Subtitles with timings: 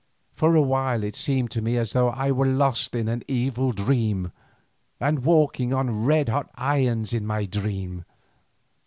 [0.33, 3.71] For a while it seemed to me as though I were lost in an evil
[3.71, 4.31] dream
[4.99, 8.05] and walking on red hot irons in my dream.